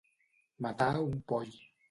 Matar 0.67 0.89
un 1.03 1.15
poll. 1.33 1.55